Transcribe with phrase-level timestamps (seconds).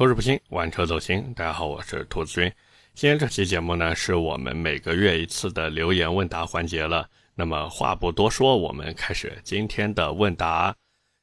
[0.00, 1.30] 口齿不清，玩车走心。
[1.36, 2.50] 大家好，我是兔子君。
[2.94, 7.06] 今天这期节目呢，是我们每个月一次的留言问答环节了。
[7.34, 10.74] 那么话不多说，我们开始今天的问答。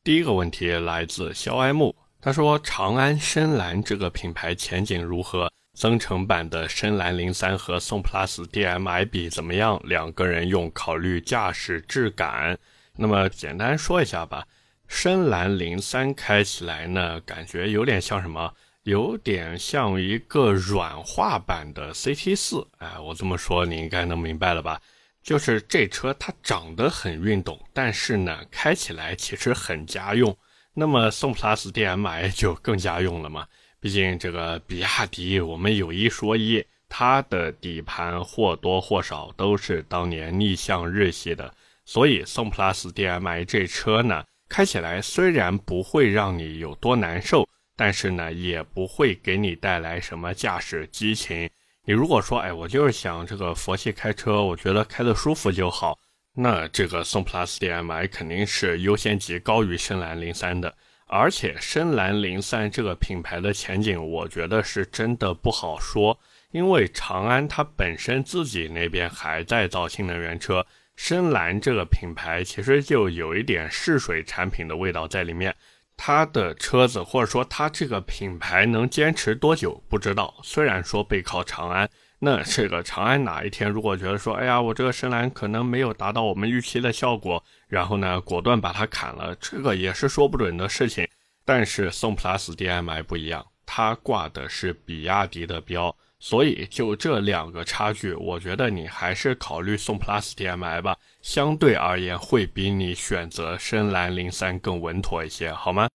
[0.03, 5.51] 第一个问题来自肖爱木，他说：“长安深蓝这个品牌前景如何？
[5.73, 9.81] 增程版的深蓝零三和宋 PLUS DM-i 比怎么样？
[9.85, 12.55] 两个人用考虑驾驶质感。
[12.95, 14.45] 那么简单说一下吧。
[14.87, 18.53] 深蓝零三开起来呢，感觉有点像什么？
[18.87, 22.65] 有点像一个软化版的 CT 四。
[22.77, 24.81] 哎，我这么说你应该能明白了吧？”
[25.21, 30.33] 就是这车它长得很运动，但是呢，开起来其实很家用。
[30.73, 33.45] 那么宋 PLUS DM-i 就更家用了嘛？
[33.81, 47.45] 毕竟这个比亚迪，我们有一说一，它的底盘或多或少都是当年逆向日系的，所以宋 PLUS DM-i 这车呢，开起来虽然不会让你有多难受，
[47.77, 51.49] 但是呢，也不会给你带来什么驾驶激情。
[51.85, 55.97] 你如果说，哎，我就是想这个佛系开车，我觉得开的舒服就好，
[56.33, 60.75] 那这个宋 PLUS DM-i 肯定是优先级高于深蓝零三的。
[61.05, 66.19] 而且深蓝零三这个品牌的前景，我觉得是真的不好说，
[66.51, 70.65] 因为长安它本身自己那边还在造新能源车，
[70.97, 75.55] 深蓝这个品牌其实就有一点试水产品的味道在里面。
[75.97, 80.33] 它的车子或者说它这个品牌能坚持多久不知道。
[80.43, 91.07] 虽然说背靠长安，那这个长安哪一天如果觉得说，哎呀，我这个深蓝可能没有达到我们预期的效果，然后呢，果断把它砍了，这个也是说不准的事情。
[91.43, 100.97] 但是宋 PLUS DM-i 不一样，它挂的是比亚迪的标，所以就这两个差距，我觉得你还是考虑宋 PLUS DM-i 吧。
[101.27, 105.89] 相对而言，会比你选择深蓝零三更稳妥一些，好吗？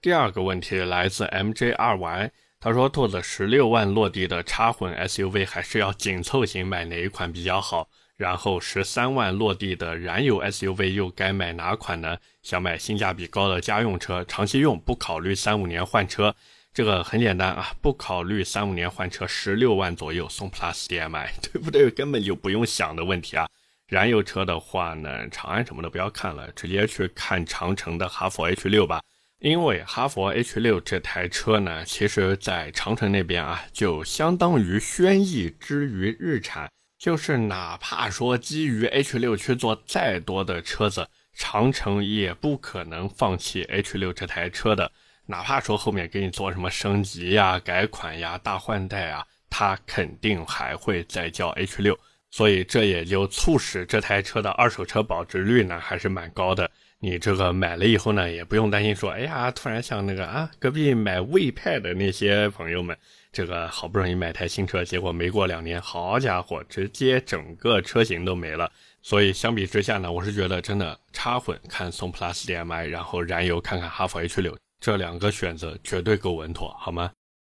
[0.00, 7.90] 第二个问题来自 MJ 二 Y，他说：“兔子十六万落地的插混 SUV 还是要紧凑型买哪一款比较好？
[8.16, 12.16] 然后十三万落地的燃油 SUV 又该买哪款呢？
[12.42, 16.34] 想买性价比高的家用车，长期用不考虑三五年换车。
[16.72, 21.90] 这个很简单啊，不考虑三五年换车，十六万左右送 Plus DM-i， 对不对？
[21.90, 23.46] 根本就不用想的问题啊。”
[23.90, 29.02] 燃油车的话呢，长安什么的不要看了，直接去看长城的哈弗 H 六吧。
[29.40, 36.70] 因为哈弗 H 六这台车呢，其实在长城那边啊，就相当于轩逸之于日产，
[37.00, 44.92] 就是哪怕说基于 H 六去做再多的车子，长城也不可能放弃 H 六这台车的。
[45.26, 51.98] 哪怕说后面给你做什么升级呀、改款呀、大换代啊，它肯定还会再叫 H 六。
[52.30, 56.70] 所以这也就促使这台车的二手车保值率呢还是蛮高的。
[57.02, 62.94] 你这个买了以后呢，也不用担心说，哎呀，突然像那个啊隔壁买魏派的那些朋友们，
[63.32, 68.70] 这个好不容易买台新车，结果没过两年，好家伙，直接整个车型都没了。
[69.00, 77.10] 所以相比之下呢，我是觉得真的插混看宋 PLUS DM-i，然后燃油看看哈弗 H 六，这两个选择绝对够稳妥，好吗？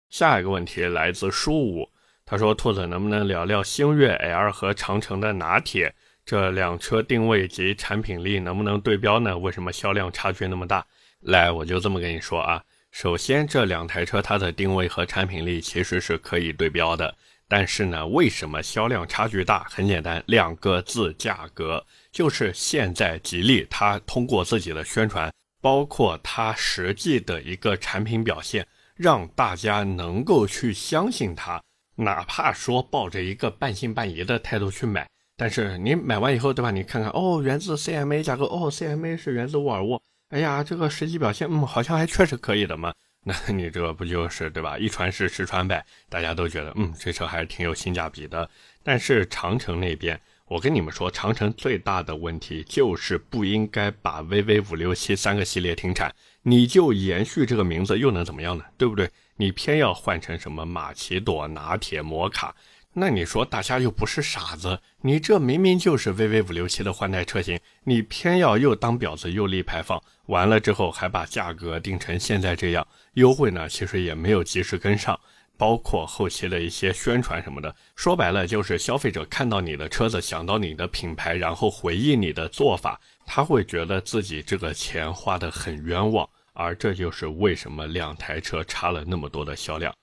[0.09, 1.89] 下一个问题来自书五。
[2.33, 5.95] 他说：“兔子能不能聊聊星越 L 和长城的拿铁
[6.25, 9.37] 这两车定位及产品力能不能对标呢？
[9.37, 10.83] 为什么销量差距那么大？”
[11.21, 12.63] 来，我就这么跟你说啊。
[12.91, 17.15] 首先，这两台车它的定位和产品力其实是可以对标的。
[17.47, 19.67] 但是呢，为什么销量差距大？
[19.69, 21.85] 很简单，两个字：价格。
[22.11, 31.63] 就是现在吉利它通过自己的宣传，包括它实际的一个产品表现，让大家能够去相信它。
[32.05, 36.71] 哪怕说抱着一个半信半疑的态度去买，但是你买完以后，对吧？
[36.71, 42.93] 你看看，哦，源自 CMA 价格，哦，CMA 是源自沃尔沃，哎呀，这个实际表现，嗯，好像还确实可以的嘛。
[43.25, 44.77] 那你这不就是对吧？
[44.77, 48.49] 一传十，十传百，大家都觉得，嗯，这车还是挺有性价比的。
[48.83, 58.65] 但是长城那边，我跟你们说，长城最大的问题就是不应该把 VV 五六七三个系列停产，你就延续这个名字，又能怎么样呢？
[58.77, 59.09] 对不对？
[59.37, 62.55] 你偏要换成什么马奇朵、拿铁、摩卡，
[62.95, 75.19] 那你说大家又不是傻子，你这明明就是 VV 五六七的换代车型，你偏要又当婊子又立牌坊，完了之后还把价格定成现在这样，优惠呢其实也没有及时跟上，
[75.57, 86.29] 包括后期的一些宣传什么的，说白了就是消费者看到你的车子，想到你的品牌，然后回忆你的做法，他会觉得自己这个钱花的很冤枉。
[86.53, 89.95] 而这就是为什么两台车差了那么多的销量。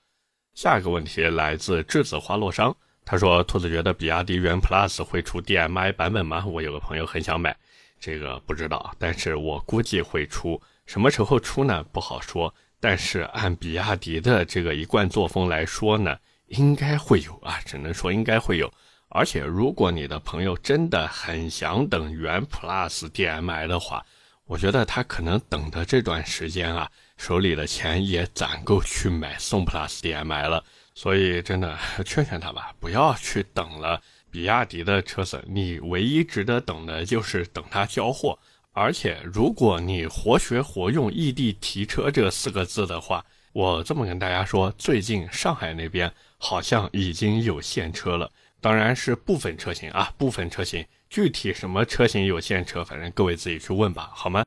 [0.55, 2.73] 下一个问题来自栀子花落殇，
[3.05, 6.45] 他说：“兔子觉得比亚迪元 Plus 会出 DM-i 版本吗？
[6.45, 7.55] 我有个朋友很想买，
[7.99, 10.61] 这个不知道，但是我估计会出。
[10.85, 11.83] 什么时候出呢？
[11.91, 12.53] 不好说。
[12.81, 16.17] 但是按比亚迪的这个一贯作风来说呢，
[16.47, 18.71] 应该会有啊，只能说应该会有。
[19.09, 24.05] 而且如果你的朋友真的很想等元 Plus DM-i 的话，
[24.49, 30.63] 我觉得他可能等的这段时间啊，手里的钱也攒够去买宋 Plus DM-i 了。
[30.95, 34.01] 所以真的 劝劝他吧，不要去等了。
[34.31, 38.39] 比亚迪的车子，你唯一值得等的就是等它交货。
[38.71, 43.23] 而且，如果你活学活用“异地提车”这四个字的话，
[43.53, 54.43] 我这么跟大家说，最近上海那边好像已经有现车了，当然是部分车型啊，部分车型，具体什么车型有现车，反正各位自己去问吧，好吗？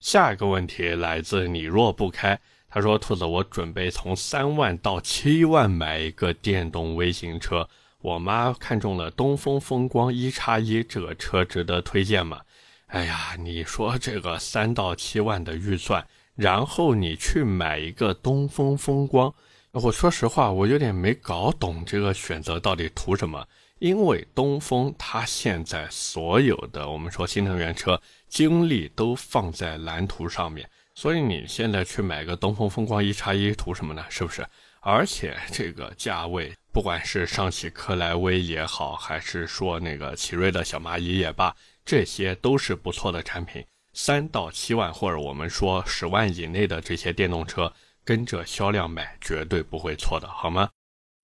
[0.00, 2.38] 下一个问题来自你若不开，
[2.68, 7.66] 他说：“兔子，我准备从三万到七万买一个电动微型车，
[8.00, 12.42] 我妈看中了东风风光一叉一，这个车值得推荐吗？”
[12.88, 19.32] 哎呀，你说这个三到七万的预算，然后你去买一个东风风光，
[19.70, 23.46] 我说实话，我有点没搞懂这个选择到底图什么。
[23.82, 34.06] 因为东风它现在所有的我们说新能源车精力都放在蓝图上面，所以你现在去买个东风风光一叉一图什么呢？
[34.08, 34.46] 是不是？
[34.82, 41.52] 而且这个价位，不管是上汽克莱威也好，还是说那个奇瑞的小蚂蚁也罢。
[41.84, 47.72] 这些都是不错的产品，三到七万或者我们说十万以内的这些电动车，
[48.04, 50.70] 跟着销量买绝对不会错的，好吗？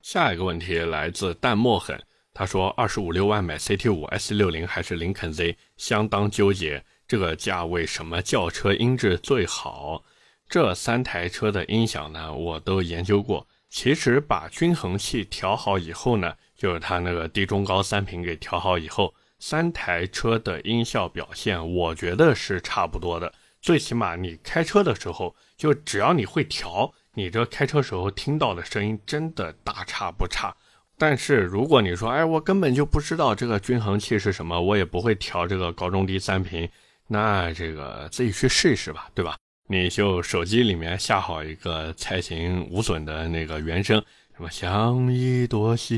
[0.02, 2.00] 下一个问题来自淡漠狠，
[2.38, 10.04] 他说二十五六万买 CT 五 S 六零还是林肯 Z，相当纠结，这个价位什么轿车音质最好？
[10.48, 19.12] 这三台车的音响呢，我都研究过，其实把均衡器调好以后呢，就是它那个低中高三频给调好以后。
[19.40, 23.34] 三台车的音效表现，我觉得是差不多的。
[23.60, 30.54] 最起码你开车的时候，就只要你会调，你这开车时候听到的声音真的大差不差。
[30.98, 36.68] 但是如果你说，哎，我根本就不知道这个均衡器是什么，我也不会调这个高中低三频，
[37.06, 39.36] 那这个自己去试一试吧，对吧？
[39.68, 44.02] 你就手机里面下好一个蔡琴无损的那个原声。
[44.34, 45.96] 什么像一朵细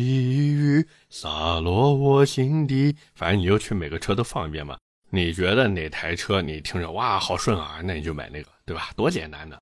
[0.54, 4.78] 雨洒落我心底，反正你就去每个车都放一遍嘛。
[5.10, 8.90] 你觉得哪台车你听着哇好顺耳，那你就买那个，对吧？
[8.96, 9.60] 多简单的。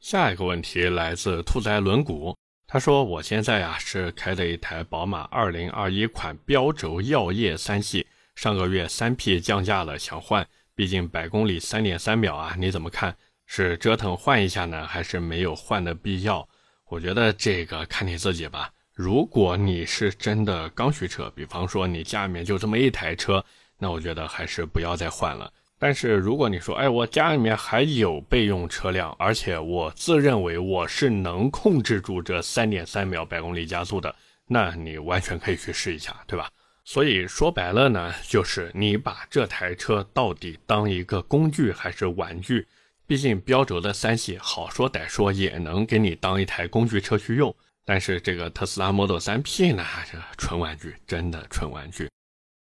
[0.00, 2.34] 下一个问题来自兔仔轮毂，
[2.72, 13.14] 他说我现在呀是开的一台宝马2021款标轴耀夜三系，上个月三 P 降价了，想换，毕竟百公里3.3秒啊，你怎么看？
[13.44, 16.48] 是折腾换一下呢，还是没有换的必要？
[16.88, 18.70] 我觉得这个看你自己吧。
[18.94, 23.44] 如果你是真的刚需车，比方说你家里面就这么一台车，
[23.76, 25.52] 那我觉得还是不要再换了。
[25.82, 34.14] 但是如果你说，哎，我家里面还有备用车辆，而且我自认为我是能控制住这三点三秒百公里加速的，
[34.46, 36.48] 那你完全可以去试一下，对吧？
[36.84, 42.64] 所以说白了呢，就是你把这台车到底当一个工具还是玩具？
[43.04, 47.52] 毕竟标轴的三系好说歹说也能给你当一台工具车去用，
[47.84, 52.08] 但是这个特斯拉 Model 3 P 呢，这纯玩具，真的纯玩具。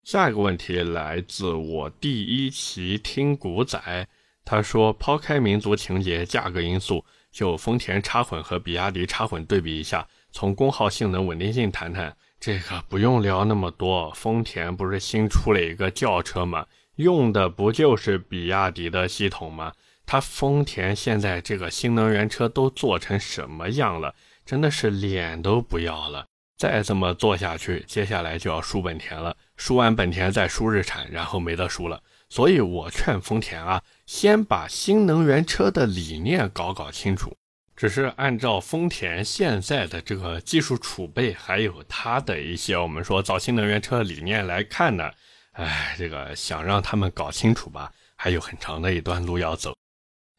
[0.07, 4.07] 下一个问题来自我第一期听古仔，
[4.45, 12.15] 他说抛开民族情节、价格因素，就丰田插混和比亚迪插混对比一下，从功耗、性能、稳定性谈谈。
[12.39, 16.65] 这个不用聊那么多，丰田不是新出了一个轿车吗？
[16.95, 19.73] 用的不就是比亚迪的系统吗？
[20.05, 24.15] 它丰田现在这个新能源车都做成什么样了？
[24.45, 26.25] 真的是脸都不要了！
[26.57, 32.01] 再这么做下去，接下来就要输本田了，输完本田再输日产，然后没得输了。
[32.29, 37.35] 所以我劝丰田啊，先把新能源车的理念搞搞清楚。
[37.75, 45.11] 只是按照丰田现在的这个技术储备，还有它的一些我们说造新能源车理念来看呢，
[45.51, 49.75] 哎，这个想让他们搞清楚吧，还有很长的一段路要走。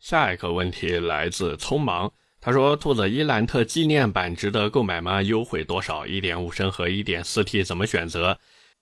[0.00, 5.22] 下一个问题来自匆忙，他说：“兔子伊兰特纪念版值得购买吗？
[5.22, 8.38] 优惠多少？1.5升和 1.4T 怎么选择？”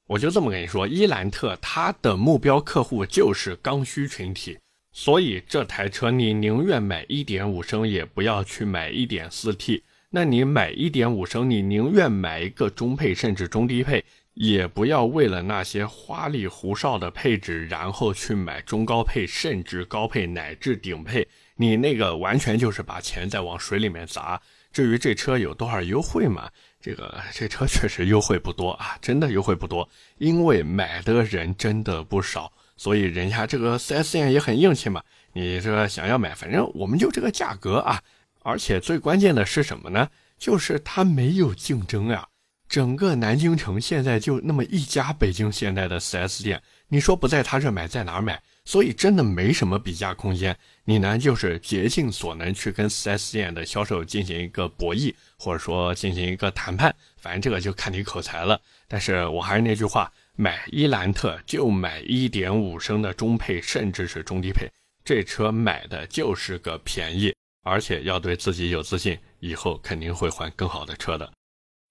[0.06, 4.58] 我就这么跟你说，伊兰特它的目标客户就是刚需群体，
[4.92, 9.82] 所以这台车你宁愿买1.5升，也不要去买 1.4T。
[10.10, 14.04] 那你买1.5升，你宁愿买一个中配甚至中低配。
[14.36, 24.38] 也不要为了那些花里胡哨的配置，然后去买中高配，甚至高配乃至顶配，你那个完全就是把钱在往水里面砸。
[24.70, 26.50] 至于这车有多少优惠嘛？
[26.86, 29.88] 这个这车确实优惠不多啊，真的优惠不多，
[30.18, 35.02] 因为买的人真的不少，所以人家这个 4S 店也很硬气嘛。
[35.32, 38.00] 你这想要买，反正我们就这个价格啊。
[38.44, 40.08] 而且最关键的是什么呢？
[40.38, 42.24] 就是它没有竞争呀。
[42.68, 48.40] 整个南京城现在就那么一家北京现代的 4S 店，你说不在他这买，在哪儿买？
[48.66, 50.54] 所以真的没什么比价空间。
[50.85, 56.94] 你呢，就是竭尽所能去跟 4S 店的销售进行一个博弈，或者说进行一个谈判。
[57.16, 58.61] 反正这个就看你口才了。
[58.87, 64.68] 但是我还是那句话，买伊兰特就买1.5升的中配，甚至是中低配。
[65.04, 67.32] 这车买的就是个便宜，
[67.62, 71.32] 而且要对自己有自信，以后肯定会换更好的车的。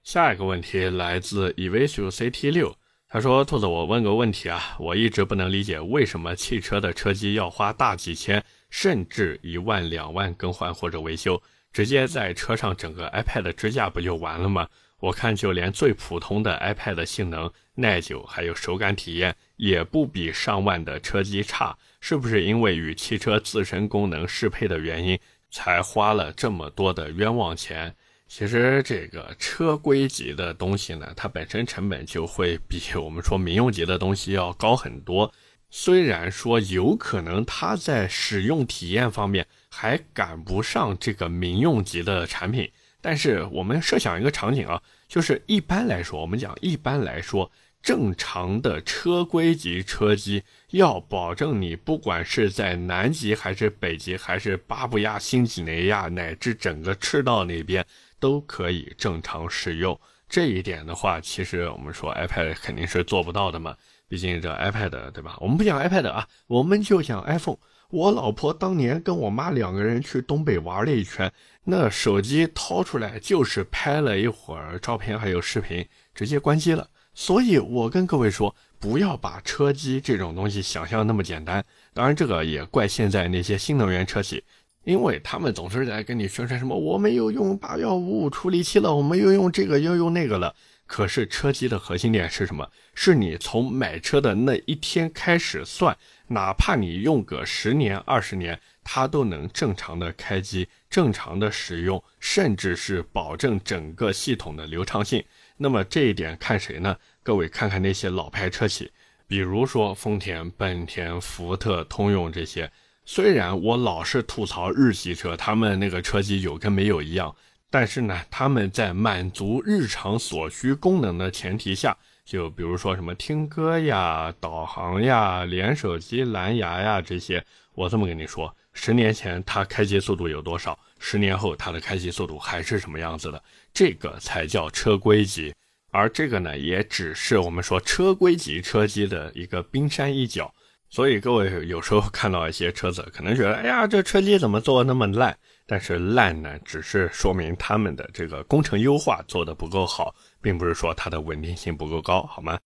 [0.03, 14.67] 下一个问题来自 Evisu CT 六，他说：“兔子，我问个问题啊，我一直不能理解为什么汽车的车机要花大几千，甚至一万两万更换或者维修，直接在车上整个 iPad 支架不就完了吗？
[15.00, 25.17] 我看就连最普通的 iPad 性能、耐久还有手感体验也不比上万的车机差，是不是因为与汽车自身功能适配的原因，
[25.51, 27.95] 才花了这么多的冤枉钱？”
[28.27, 35.32] 其实这个车规级的东西呢，它本身成本就会比我们说民用级的东西要高很多。
[35.70, 42.70] 虽然说有可能它在使用体验方面还赶不上这个民用级的产品，
[43.01, 47.51] 但是我们设想一个场景啊，就是一般来说，我们讲一般来说，
[47.82, 57.86] 正常的车规级车机要保证你不管是在南极还是北极，还是巴布亚新几内亚乃至整个赤道那边。
[58.19, 63.75] 都可以正常使用，这一点的话，其实我们说 iPad 肯定是做不到的嘛。
[64.07, 65.36] 毕竟这 iPad 对吧？
[65.39, 67.57] 我们不讲 iPad 啊，我们就讲 iPhone。
[67.89, 71.31] 我老婆当年跟我妈两个人去东北玩了一圈，
[71.63, 76.88] 那手机掏出来就是拍了一会儿照片还有视频，直接关机了。
[77.13, 81.63] 所以我跟各位说，不要把车机这种东西想象那么简单。
[81.93, 84.43] 当然，这个也怪现在那些新能源车企。
[84.86, 90.56] 因为他们总是在跟你宣传什么，我们又用八幺五五处理器了，我们又用这个又用那个了。
[90.86, 92.70] 可是车机的核心点是什么？
[92.94, 105.25] 是你从买车的那一天开始算，哪怕你用个十年二十年，它都能正常的开机、正常的使用，甚至是保证整个系统的流畅性。
[105.58, 106.96] 那么这一点看谁呢？
[107.24, 108.92] 各位看看那些老牌车企，
[109.25, 112.72] 比如说丰田、本田、福特、通用这些。
[113.07, 117.35] 虽然我老是吐槽日系车，他们那个车机有跟没有一样，
[117.69, 121.95] 但是呢，他们在满足日常所需功能的前提下，
[122.25, 127.45] 就比如说什么听歌呀、导航呀、连手机、蓝牙呀这些，
[127.75, 135.53] 我这么跟你说，十年前它开机速度有多少，十年后它的开机速度还是什么样子的，这个才叫车规级，
[135.91, 140.51] 而这个呢，也只是我们说车规级车机的一个冰山一角。
[140.89, 145.38] 所以各位有时候看到一些车子，可能觉得，哎呀，这车机怎么做那么烂？
[145.68, 152.58] 但是烂呢，只是说明他们的这个工程优化做的不够好，并不是说它的稳定性不够高，好吗？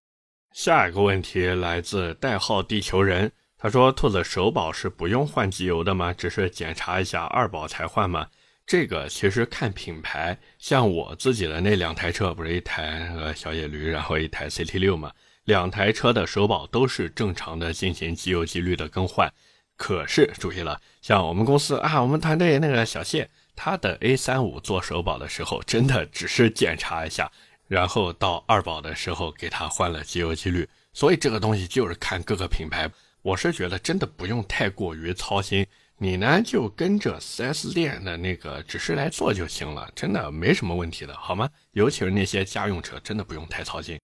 [0.53, 6.13] 下一个问题来自代号地球人，他说：“兔子首保是不用换机油的吗？
[6.13, 8.27] 只是检查一下二保才换吗？”
[8.65, 15.11] 这个其实看品牌，像我自己的那两台车，不是一台呃小野驴，然后一台 CT 六嘛。
[15.49, 19.33] 两台车的首保都是正常的进行机油机滤的更换，
[19.75, 27.31] 可是注意了，像我们公司啊，我们团队那个小谢，他的 A 三五做首保的时候，真的只是检查一下，
[27.67, 30.69] 然后到二保的时候给他换了机油机滤。
[30.93, 32.87] 所以这个东西就是看各个品牌，
[33.23, 35.65] 我是觉得真的不用太过于操心，
[35.97, 41.49] 你呢就跟着 4S 店的那个指示来做就行了，真的没什么问题的，好吗？
[41.71, 43.99] 尤其是那些家用车，真的不用太操心。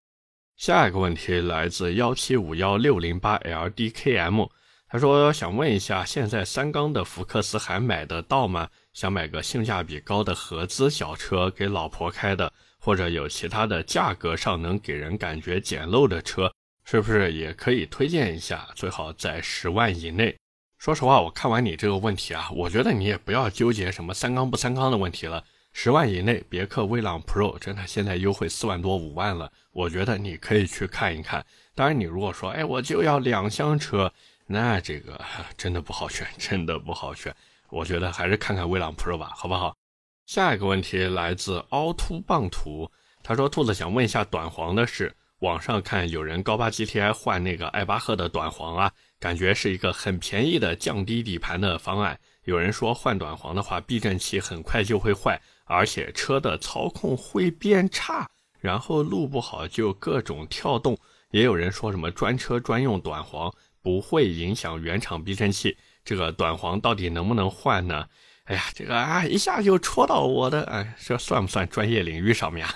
[0.57, 4.49] 下一个问题来自幺七五幺六零八 LDKM，
[4.87, 8.69] 他说想问一下，现在三缸的福克斯还买得到吗？
[8.93, 16.49] 想买个性价比高的合资小车给老婆开的，或者有其他的价格上能给人感觉简陋的车，
[16.85, 18.65] 是不是也可以推荐一下？
[18.75, 20.33] 最好在十万以内。
[20.77, 25.43] 说实话，我看完你这个问题啊，我觉得你也不要纠结什么三缸不三缸的问题了。
[25.77, 31.45] 十万以内，别克威朗 Pro 真的现在优惠四万多五万了，我觉得你可以去看一看。
[31.75, 34.11] 当然，你如果说，哎，我就要两厢车，
[34.47, 35.19] 那这个
[35.57, 37.35] 真的不好选，真的不好选。
[37.69, 39.75] 我觉得还是看看威朗 Pro 吧，好不好？
[40.25, 42.89] 下一个问题来自凹凸棒图，
[43.21, 48.89] 他说：“兔子想问一下短黄的事，网上看有人高八 GTI 换那个艾巴赫的短黄啊，
[49.19, 52.17] 感觉是一个很便宜的降低底盘的方案。
[52.45, 58.27] 有人说换短黄的话，避震器很快就会坏。”而且车的操控会变差，
[58.59, 60.97] 然后路不好就各种跳动。
[61.31, 68.07] 也有人说什么专车专用短簧不会影响原厂避震器，这个短簧到底能不能换呢？
[68.45, 72.73] 哎呀，这个啊，一下就戳到我的，哎，这算不算专业领域上面啊？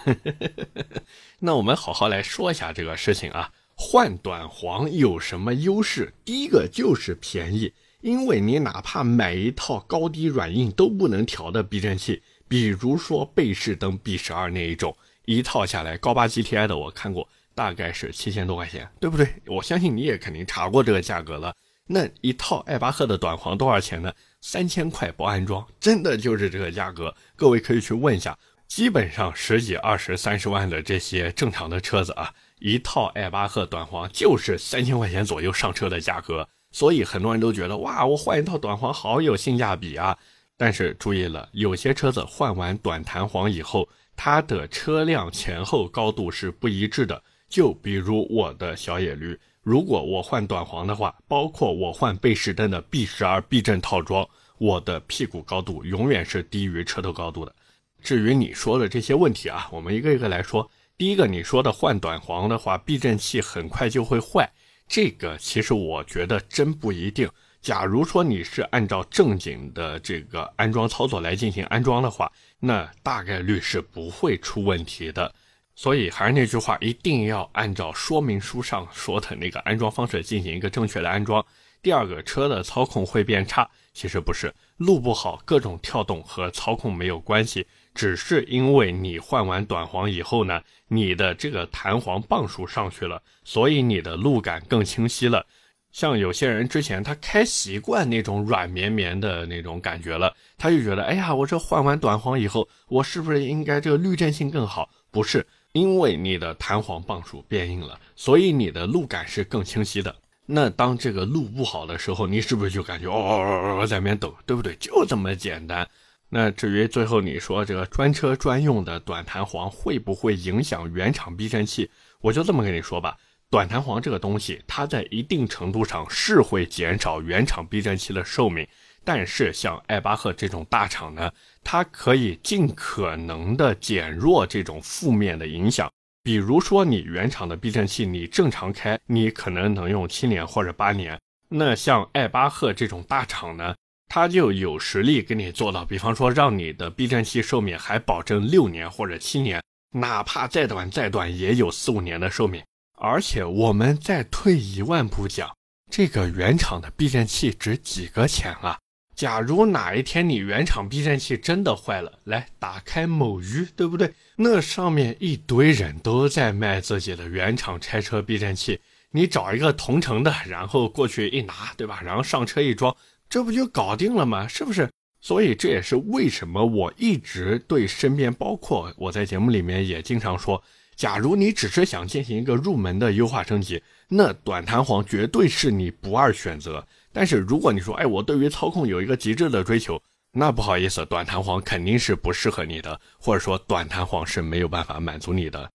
[1.40, 3.52] 那我们好好来说一下这个事情啊。
[3.76, 6.12] 换短簧有什么优势？
[6.26, 14.94] 第一个就是便宜，因为你哪怕买一套高低软硬都不能调的避震器，比如说背式灯 B 十二那一种，
[15.26, 19.36] 一套下来高八 GTI 的我看过，大概是七千多块钱，对不对？
[19.46, 21.56] 我相信你也肯定查过这个价格了。
[21.86, 24.12] 那一套艾巴赫的短簧多少钱呢？
[24.42, 27.16] 三千块不安装，真的就是这个价格。
[27.36, 28.38] 各位可以去问一下，
[28.68, 32.34] 基本上十几、二十、三十万的这些正常的车子啊。
[32.60, 40.18] 一套艾巴赫短簧就是三千块钱左右上车的价格，所以很多人都觉得哇，我换一套短簧好有性价比啊。
[40.62, 43.88] 但是注意了，有些车子换完短弹簧以后，
[44.18, 47.24] 它的车辆前后高度是不一致的。
[47.48, 57.56] 就比如我的小野驴，如果我换短簧的话，包括我换贝士登的 B 十二避震套装，我的屁股高度永远是低于车头高度的。
[58.04, 60.70] 至于你说的这些问题啊，我们一个一个来说。
[60.98, 64.52] 第一个，你说的换短簧的话，避震器很快就会坏，
[64.86, 67.30] 这个其实我觉得真不一定。
[67.62, 75.34] 假如说你是按照正经的这个安装操作来进行安装的话，那大概率是不会出问题的。
[75.76, 81.46] 所以还是那句话，一定要按照说明书上说的那个安装方式进行一个正确的安装。
[81.82, 87.66] 第二个，车的操控会变差，其实不是，路不好，各种跳动和操控没有关系。
[87.96, 95.46] 只是因为你换完短簧以后呢，你的这个弹簧磅数上去了，所以你的路感更清晰了。
[95.92, 104.90] 像有些人之前他开习惯那种软绵绵的那种感觉了，他就觉得，哎呀，我这换完短簧以后，我是不是应该这个滤震性更好？
[105.12, 110.16] 不是，因为你的弹簧磅数变硬了，所以你的路感是更清晰的。
[110.46, 114.76] 那当这个路不好的时候，你是不是就感觉哦哦哦哦在那边抖，对不对？
[114.76, 115.88] 就这么简单。
[116.30, 121.90] 那至于最后你说这个专车专用的短弹簧会不会影响原厂避震器？
[122.22, 123.18] 我就这么跟你说吧，
[123.52, 128.68] 短弹簧这个东西，它在一定程度上是会减少原厂避震器的寿命，
[129.04, 131.32] 但是像艾巴赫这种大厂呢，
[131.64, 135.92] 它可以尽可能的减弱这种负面的影响。
[136.22, 141.20] 比如说你原厂的避震器，你正常开，你可能能用七年或者八年。
[141.48, 143.74] 那像艾巴赫这种大厂呢？
[144.08, 152.62] 它就有实力给你做到，比方说让你的避震器寿命还保证六年或者七年，哪怕再短再短也有四五年的寿命。
[153.00, 155.50] 而且我们再退一万步讲，
[155.90, 158.78] 这个原厂的避震器值几个钱啊？
[159.16, 164.14] 假如哪一天你原厂避震器真的坏了，来打开某鱼，对不对？
[164.36, 168.80] 那上面一堆人都在卖自己的原厂拆车避震器，
[169.12, 172.02] 你找一个同城的，然后过去一拿，对吧？
[172.04, 172.96] 然后上车一装。
[173.30, 174.48] 这不就搞定了吗？
[174.48, 174.90] 是不是？
[175.22, 180.64] 所以这也是为什么我一直对身边，包括我在节目里面也经常说，
[181.00, 186.86] 假如你只是想进行一个入门的优化升级，那短弹簧绝对是你不二选择。
[187.14, 189.98] 但是如果你说，哎，我对于操控有一个极致的追求，
[190.34, 195.72] 那不好意思，短弹簧肯定是不适合你的，或者说短弹簧是没有办法满足你的。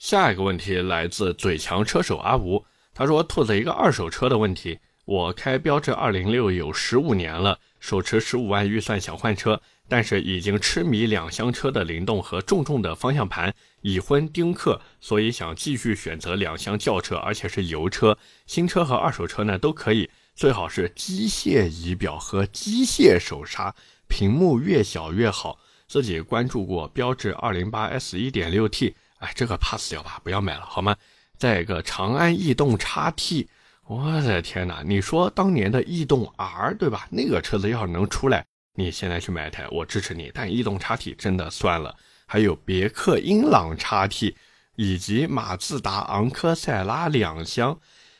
[0.00, 4.76] 下一个问题来自嘴强车手阿吴，他说兔子一个二手车的问题。
[5.04, 18.16] 我开标致二零六有十五年了，手持十五万预算想换车，但是已经痴迷两厢车的灵动和重重的方向盘，已婚丁克，所以想继续选择两厢轿车，而且是油车。
[18.46, 23.74] 新车和二手车呢都可以，最好是机械仪表和机械手刹，
[24.08, 25.58] 屏幕越小越好。
[25.86, 30.96] 自己关注过标致二零八 S 一点六 T，哎，这个 pass 掉吧，不要买了好吗？
[31.36, 33.46] 再一个长安逸动 XT。
[33.86, 34.82] 我的天哪！
[34.82, 37.06] 你说当年的逸动 R 对吧？
[37.10, 40.30] 那个车子要是能出来，你现在去买一台，我支持你。
[40.34, 41.96] 但逸动 XT 真的算了。
[42.26, 44.34] 还有别克英朗 XT，
[44.76, 47.78] 以及马自达昂克赛拉两厢。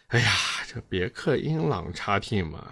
[0.09, 0.33] 哎呀，
[0.69, 2.65] 这别克英朗 XT 嘛，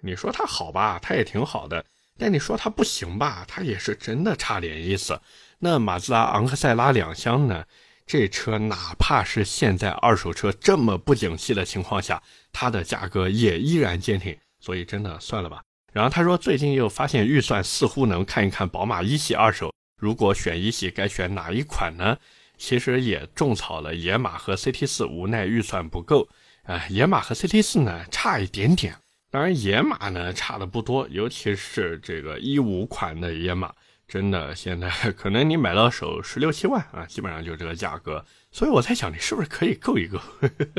[0.00, 1.82] 你说它好吧，它也挺好的；
[2.18, 5.20] 但你说它不行吧，它也是真的差点意思。
[5.60, 7.64] 那马自达昂克赛拉两厢呢？
[8.06, 15.62] 这车哪怕是现在二手车这么不景气的情况下，它的价格也依然坚挺，所以真的算了吧。
[15.96, 22.18] 然后他说最近又发现预算似乎能看一看宝马一系二手，如果选一系该选哪一款呢？
[22.58, 26.28] 其实也种草了野马和 CT 四，无奈预算不够。
[26.64, 28.94] 哎，野马和 CT 四呢差一点点，
[29.30, 33.72] 当然野马呢差的不多，尤其是这个一五款的野马。
[34.06, 40.20] 真的，现在可能你买到手 十六七万啊，基本上就这个价格，所以我在想，你是不是可以购一购？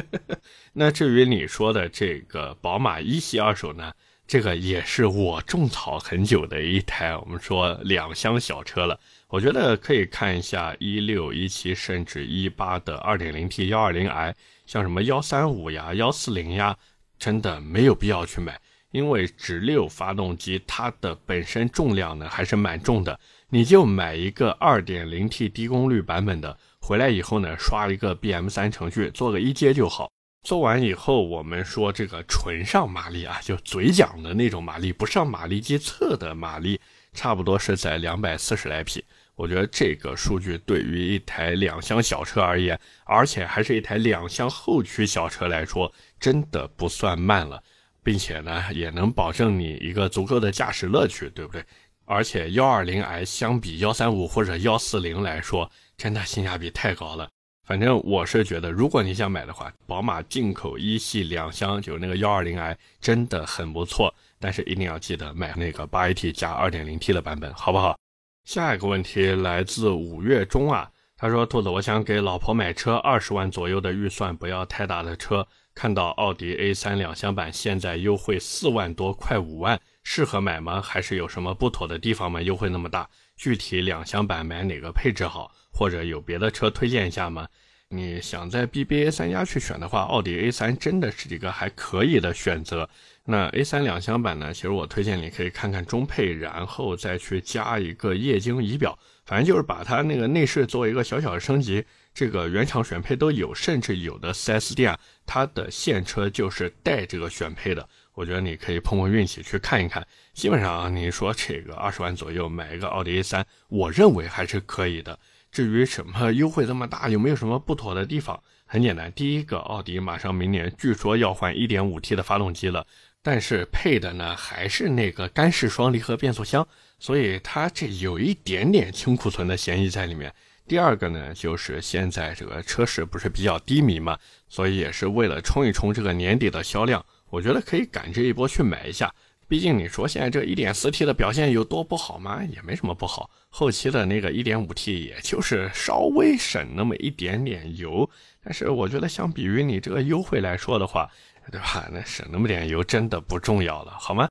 [0.74, 3.92] 那至于你说的这个宝马一系二手呢，
[4.28, 9.00] 这个也是我种草很久的一台，我们说两厢小车了。
[9.30, 14.36] 我觉得可以看一下一六、一七甚至一八的二点零 T 幺二零 i，
[14.66, 16.76] 像什么幺三五呀、幺四零呀，
[17.18, 18.60] 真的没有必要去买，
[18.92, 23.18] 因为直六发动机它的本身重量呢还是蛮重的，
[23.50, 30.12] 你就买一个二点零 T 低功率版本的，回来以后呢刷一个 BM 三程序，做个一阶就好。
[30.48, 36.80] 做完以后，我们说这个纯上马力啊，就嘴讲的那种马力，不上马力机测的马力，
[37.12, 39.04] 差不多是在两百四十来匹。
[39.36, 47.62] 我觉得这个数据对于一台两厢小车而言，而且还是一台两厢后驱小车来说，真的不算慢了，
[48.02, 51.62] 并且呢，也能保证你一个足够的驾驶乐趣，对不对？
[52.06, 57.30] 而且幺二零 i 相比幺三五或者幺四零来说，真的性价比太高了。
[57.68, 68.00] 反正我是觉得，如果你想买的话，宝马进口一系两厢就那个幺二零 i 真的很不错，但是一定要记得买那个八 AT 加二点零 T 的版本，好不好？
[68.46, 75.46] 下一个问题来自五月中啊，他说：“兔子，我想给老婆买车，二十万左右的预算，不要太大的车。
[75.76, 80.82] 看到奥迪 A 三两厢版现在优惠四万多，快五万，适合买吗？
[80.82, 82.42] 还是有什么不妥的地方吗？
[82.42, 87.48] 优惠那么大，具体两厢版买哪个配置好？”或者有别的车推荐一下吗？
[87.90, 92.90] 你想在 BBA 三家去选的话，奥迪 A 三真的是一个还可以的选择。
[93.26, 94.52] 那 A 三两厢版呢？
[94.52, 101.86] 其实我推荐你可以看看中配，然后再去加一个液晶仪表，反正就是把它那个内饰做一个小小的升级。
[102.14, 107.88] 这个原厂选配都有，甚至有的 4S 店它的现车就是带这个选配的。
[108.16, 110.06] 我觉得你可以碰碰运气去看一看。
[110.34, 115.18] 基本上你说这个二十万左右买一个奥迪 A 三，我认为还是可以的。
[115.52, 118.42] 至于什么优惠这么大，有没有什么不妥的地方？
[118.66, 122.86] 很简单，第一个，奥迪马上明年据说要换 1.5T 的发动机了，
[123.24, 126.68] 但是配的呢还是那个干式双离合变速箱，
[127.00, 130.34] 所以它这有一点点清库存的嫌疑在里面。
[130.68, 134.18] 第二个呢，就是现在这个车市不是比较低迷嘛，
[134.50, 139.10] 所以也是为了冲一冲这个年底的销量，我觉得可以赶这一波去买一下。
[139.48, 142.44] 毕竟你说现在这 1.4T 的表现有多不好吗？
[142.44, 143.30] 也没什么不好。
[143.48, 148.10] 后期的那个 1.5T 也就是稍微省那么一点点油，
[148.44, 151.10] 但是我觉得相比于你这个优惠来说的话，
[151.50, 151.88] 对吧？
[151.94, 154.28] 那省那么点油真的不重要了，好吗？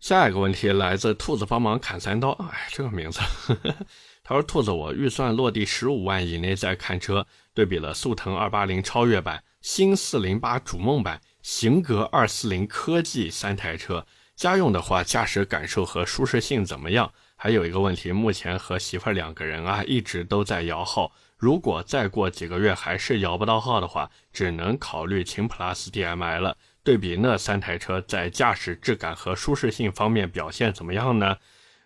[0.00, 3.74] 下一个问题来自兔子帮忙砍三刀，哎，这个名字，呵呵
[4.24, 7.24] 他说兔子，我预算落地十五万以内再看车，
[7.54, 14.04] 对比了速腾280超越版、新408逐梦版、型格240科技三台车。
[14.36, 17.10] 家用的话，驾驶感受和舒适性怎么样？
[17.36, 21.10] 还有一个问题，目前和媳妇儿两个人啊，一直都在摇号。
[21.38, 26.56] 如果再过几个月还是摇不到号的话，只能考虑秦 PLUS DM-i 了。
[26.84, 31.36] 对比那三台车在驾驶质感和舒适性方面表现怎么样呢？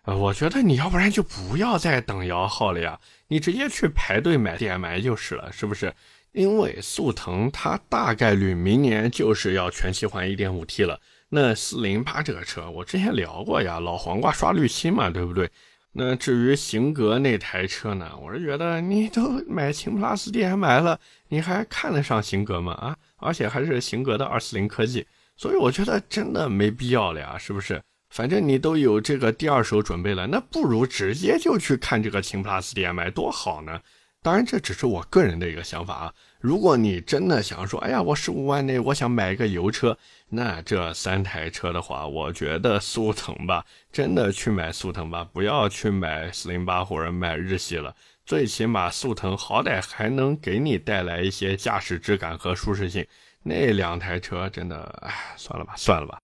[0.03, 5.93] 呃，我觉得你要不然就不要再等摇号了呀，你直接去排队买 DM-i 就是了，是不是？
[6.33, 10.99] 因为速腾它大概率明年就是要全系换 1.5T 了。
[11.33, 15.49] 那四零八这个车，我之前聊过呀，老黄瓜刷滤漆嘛，对不对？
[15.93, 22.73] 那至于型格那台车呢，我是觉得你都买秦 PLUS DM-i 了，你还看得上型格吗？
[22.73, 27.81] 啊，而且还是型格的二四零科技，所以我觉得真的没必要了呀，是不是？
[28.09, 33.79] 反正你都有这个第二手准备了，那不如直接就去看这个秦 PLUS DM-i 多好呢。
[34.21, 36.13] 当然，这只是我个人的一个想法啊。
[36.41, 39.95] 如果你真的想说，哎呀，我十五万内我想买一个油车，
[40.29, 47.95] 那这三台车的话，我觉得速腾吧，真的去买速腾吧，不要去买四零八或者买日系了。
[48.25, 53.05] 最起码速腾好歹还能给你带来一些驾驶质感和舒适性。
[53.43, 56.19] 那两台车真的，哎，算了吧，算了吧。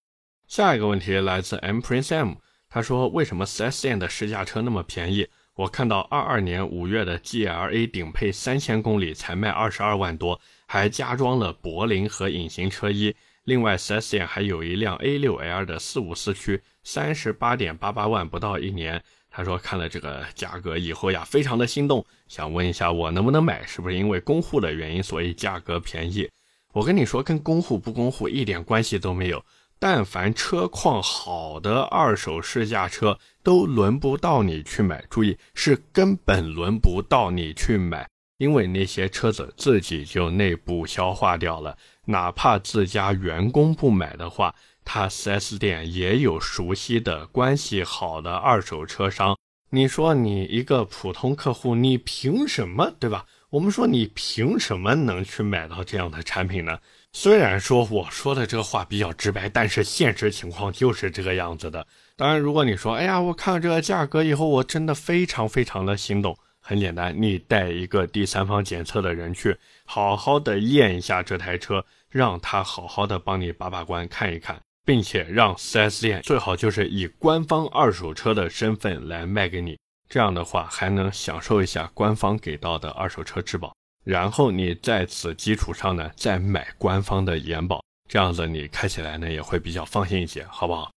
[0.47, 2.33] 下一个问题来自 M Prince M，
[2.69, 5.27] 他说为什么 4S 店的试驾车那么便宜？
[5.57, 13.15] 我看到二二年五月的 GLA 顶配三千公里才卖二十二万多，还加装了柏林和隐形车衣。
[13.45, 19.01] 另外，4S 店还有一辆 A6L 的四五四驱，三十八点八八万，不到一年。
[19.31, 23.65] 他说看了这个价格以后呀，非常的心动，想问一下我能不能买？
[23.65, 26.29] 是不是因为公户的原因，所以价格便宜？
[26.71, 29.43] 我跟你说，跟公户不公户一点关系都没有。
[29.79, 35.01] 但凡车况好的二手试驾车，都轮不到你去买。
[35.09, 38.05] 注意，是根本轮不到你去买，
[38.39, 41.77] 因为那些车子自己就内部消化掉了。
[42.07, 49.37] 哪怕自家员工不买的话，他 4S 店也有熟悉的关系好的二手车商。
[49.69, 53.25] 你说你一个普通客户，你凭什么，对吧？
[53.51, 56.79] 我们说你凭什么能去买到这样的产品呢？
[57.13, 61.87] 虽然说我说的这个话比较直白，但是现实情况就是这个样子的。
[62.17, 66.35] 当然，如果你说，哎呀，我看了这个价格以后，我真的非常非常的心动。
[66.59, 79.77] 很简单，你带一个第三方检测的人去，好好的验一下这台车，让他好好的帮你把把关，看一看，并且让 4S 店最好就是以官方二手车的身份来卖给你。
[80.09, 83.75] 这样的话，还能享受一下官方给到的二手车质保。
[84.03, 90.89] 然后你在此基础上呢，再买官方的延保，这样子你开起来呢也会比较放心一些，好不好？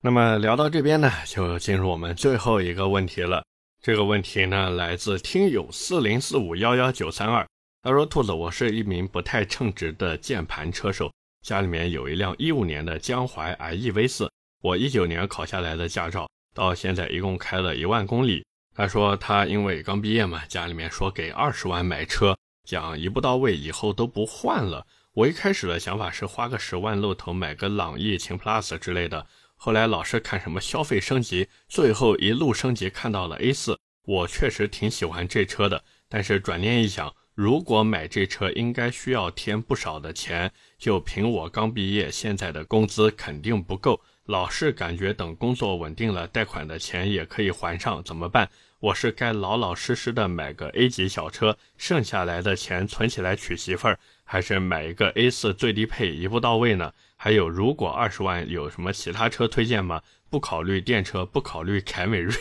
[0.00, 3.42] 那么聊到这边呢，就进入我们最后一个问题了。
[3.82, 7.44] 这个问题呢，来自听友四零四五幺幺九三二，
[7.82, 14.30] 他说：“兔子，我是一名不太称职的键盘车手，家里面有一辆一五年的江淮 IE V 四，
[14.62, 18.46] 我一九年考下来的驾照，到现在一共开了一万公里。
[18.76, 24.86] 他说他因为刚毕业嘛，家里面说给二十万买车。”讲一步到位，以后都不换了。
[25.14, 29.26] 我一开始的想法是花个十万露头买个朗逸、秦 PLUS 之类的。
[29.60, 33.76] 后来老是看什么消费升级，最后一路升级看到了 A4。
[34.04, 44.00] 我确实挺喜欢这车的，但是转念一想，如果买这车应该需要添不少的钱，就凭我刚毕业，现在的工资肯定不够。
[44.26, 48.48] 老是感觉等工作稳定了，贷款的钱也可以还上，怎么办？
[48.78, 56.92] 我是该老老实实的买个 A 级小车，剩下来的钱存起来娶媳妇儿，还是买一个 A4 最低配一步到位呢？
[57.20, 60.00] 还有，如果二十万有什么其他车推荐吗？
[60.30, 62.34] 不考虑电车，不考虑凯美瑞。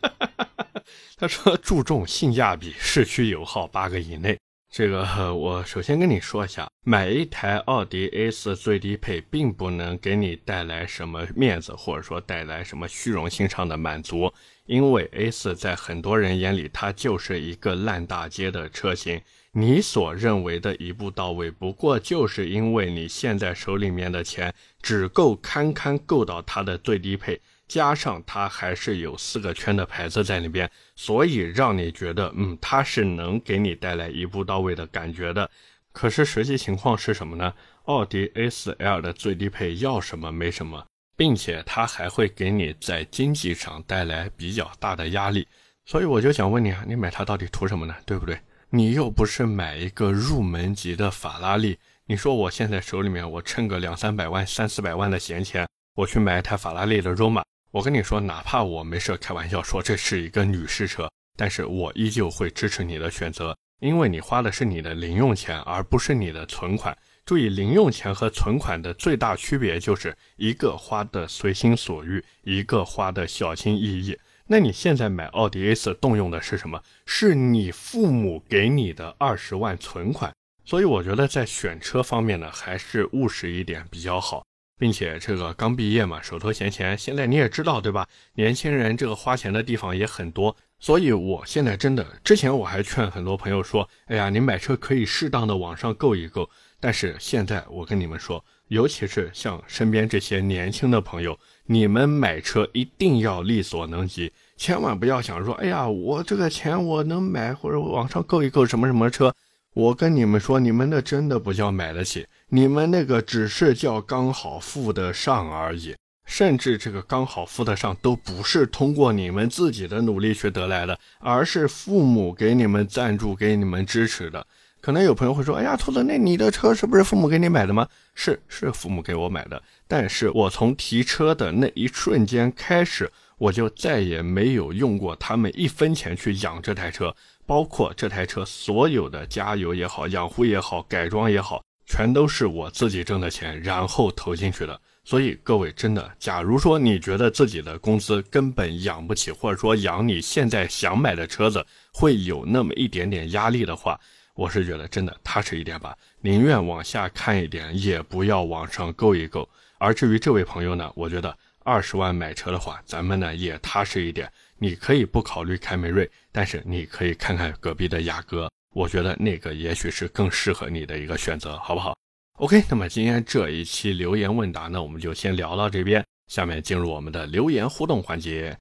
[1.16, 4.38] 他说注重性价比，市区油耗八个以内。
[4.70, 14.30] 这个我首先跟你说一下，买一台奥迪 A4 最低配，并不能给你带来什么面子，或者说带来什么虚荣心上的满足。
[14.66, 19.18] 因为 A4 在很多人眼里，它就是一个烂大街的车型。
[19.58, 27.40] 你所认为的一步到位，不过就是因为你现在手里面的钱只够堪堪够到它的最低配。
[27.66, 35.50] 加上它还是有四个圈的牌子在里边，所以让你觉得，嗯，它是能给你带来一步到位的感觉的。
[35.90, 37.54] 可是实际情况是什么呢？
[37.84, 45.48] 奥迪 A4L 的最低配要什么没什么，并且它还会给你在经济上带来比较大的压力。
[45.86, 47.96] 所以我就想问你啊，你买它到底图什么呢？
[48.04, 48.38] 对不对？
[48.70, 57.42] 你又不是买一个入门级的法拉利，你说我现在手里面我趁个两三百万、三四百万的闲钱，我去买一台法拉利的 Roma。
[57.70, 66.96] 我跟你说，哪怕我没事开玩笑说这是一个女士车，但是我依旧会支持你的选择，因为你花的是你的零用钱，而不是你的存款。
[67.24, 74.18] 注意，零用钱和存款的最大区别就是一个花的随心所欲，一个花的小心翼翼。
[74.46, 76.82] 那你现在买奥迪 A4 动用的是什么？
[77.04, 80.32] 是你父母给你的二十万存款。
[80.64, 84.44] 所以我觉得在选车方面呢，还是务实一点比较好。
[84.78, 88.06] 并且这个刚毕业嘛，手头闲钱，现在你也知道对吧？
[88.34, 96.50] 年轻人这个花钱的地方也很多，所以我现在真的，之前我还劝很多朋友说，哎呀，你买车可以适当的往上够一够。
[96.78, 109.34] 但是现在我跟你们说，尤其是像身边这些年轻的朋友，你们买车一定要力所能及，千万不要想说，哎呀，我这个钱我能买或者往上够一够什么什么车。
[109.74, 112.26] 我跟你们说，你们那真的不叫买得起。
[112.48, 124.46] 你们那个只是叫刚好付得上而已，甚至这个刚好付得上都不是通过你们自己的努力去得来的，而是父母给你们赞助、给你们支持的。
[124.86, 129.60] 可能有朋友会说：“哎呀，兔子，那你的车是不是父母给你买的吗？”是，是父母给我买的。
[129.88, 137.12] 但是我从提车的那一瞬间开始，我就再也没有用过他们一分钱去养这台车，
[137.44, 141.60] 包括这台车所有的加油也好、养护也好、改装也好。
[141.84, 144.80] 全都是我自己挣的钱，然后投进去的。
[145.02, 153.98] 所以各位真的，假如说你觉得自己的工资根本养不起，或者说养你现在想买的车子会有那么一点点压力的话，
[154.36, 159.48] 我是觉得真的踏实一点吧，宁愿往下看一点，也不要往上够一够。
[159.78, 164.30] 而至于这位朋友呢，我觉得二十万买车的话，咱们呢也踏实一点。
[164.58, 168.50] 你可以不考虑凯美瑞，但是你可以看看隔壁的雅阁。
[168.74, 171.96] 我觉得那个也许是更适合你的一个选择，好不好
[172.38, 176.04] ？OK，那么今天这一期留言问答呢，我们就先聊到这边。
[176.26, 178.56] 下面进入我们的留言互动环节。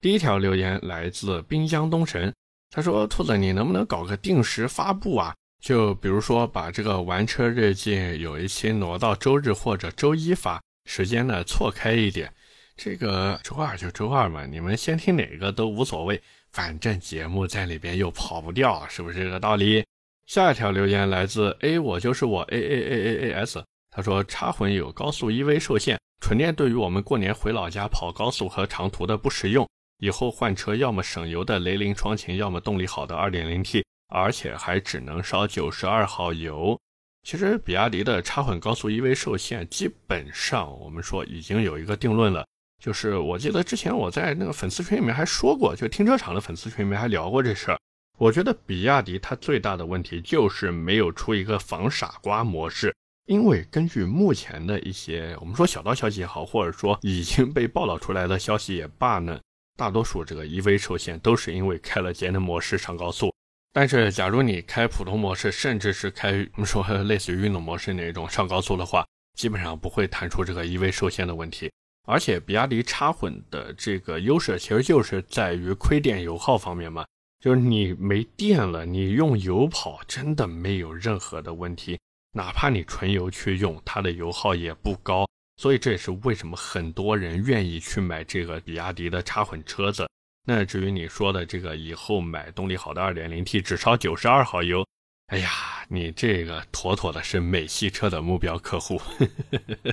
[0.00, 2.32] 第一条留言来自滨江东城，
[2.70, 5.34] 他说：“兔子，你能不能搞个定时发布啊？
[5.60, 12.32] 就比如说把这个玩车日记有一期挪到周日或者周一发，时间呢错开一点。
[12.76, 19.84] 这个周二就周二嘛，你们先听哪个都无所谓。”反正节目在里边又跑不掉，是不是这个道理？
[20.26, 23.62] 下一条留言来自 A，我就是我 A A A A A S。
[23.90, 29.68] 他说插混有高速 EV 受限，纯电对于我们过年回老家跑高速和长途的不实用。
[29.98, 36.78] 以后换车要么省油的雷凌双擎，要么动力好的 2.0T，而且还只能烧92号油。
[37.26, 42.46] 其实比亚迪的插混高速 EV 受限，基本上我们说已经有一个定论了。
[42.82, 47.78] 就是我记得之前我在那个粉丝群里面还说过，就停车场的粉丝群里面还聊过这事儿。
[48.18, 52.94] 我觉得比亚迪它最大的问题就是没有出一个防傻瓜模式，
[53.26, 59.40] 因为根据目前的一些我们说小道消息也好，或者说已经被报道出来的消息也罢呢，
[59.78, 63.32] 大多数这个 EV 受限都是因为开了节能模式上高速。
[63.72, 69.06] 但是假如你开普通模式，甚至是开我们说类似于运动模式那种上高速的话，
[69.38, 71.70] 基本上不会弹出这个 EV 受限的问题。
[72.08, 77.06] 而且比亚迪插混的这个优势其实就是在于亏电油耗方面嘛。
[77.38, 81.96] 就是你没电了，你用油跑真的没有任何的问题，
[82.32, 85.24] 哪怕你纯油去用，它的油耗也不高。
[85.58, 90.08] 所以这也是为什么很多人愿意去买这个比亚迪的插混车子。
[90.46, 94.86] 那至于你说的这个以后买动力好的 2.0T 只烧92号油，
[95.26, 95.50] 哎呀，
[95.88, 98.98] 你这个妥妥的是美系车的目标客户。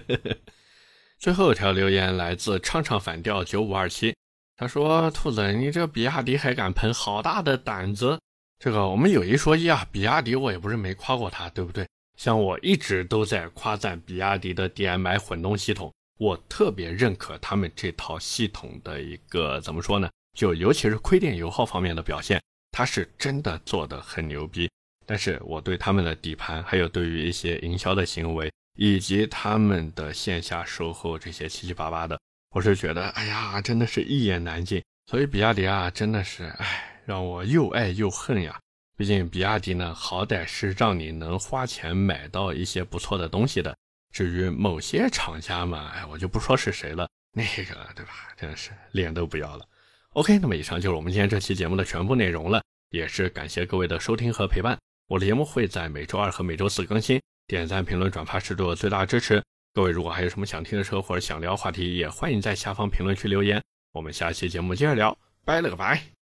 [1.20, 4.14] 最后一条留言来自唱唱反调9527。
[4.58, 8.18] 他说：“兔子，你这比亚迪还敢喷，好大的胆子！
[8.58, 11.86] 这个我们有一说一啊，比亚迪我也不是没夸过他，对不对？
[12.16, 20.10] 像我一直都在夸赞比亚迪的 DMI 混动系统，我特别认可他们这套系统的一个怎么说呢？
[20.38, 24.70] 就尤其是亏电油耗方面的表现，它是真的做的很牛逼。
[25.06, 32.20] 但是我对他们的底盘，还有对于一些营销的行为，以及他们的线下售后这些七七八八的。”
[32.56, 34.82] 我是觉得，哎呀，真的是一言难尽。
[35.08, 38.60] 所以比亚迪啊，真的是，哎，让我又爱又恨呀。
[38.98, 43.76] 毕竟比亚迪呢，好歹是让你能花钱买到一些不错的东西的。
[44.12, 48.34] 至于某些厂家嘛，哎，我就不说是谁了，那个对吧？
[48.38, 49.68] 真的是脸都不要了。
[50.12, 54.78] OK，那么以上就是我们今天这期节目的全部内容了，也是感谢各位的收听和陪伴。
[55.08, 59.44] 我的节目会在每周二和每周四更新，点赞、评论、转发是对我最大的支持。
[59.74, 63.62] 各位，如果还有什么想听的车或者想聊话题，也欢迎在下方评论区留言。
[63.92, 66.25] 我们下期节目接着聊，拜了个拜。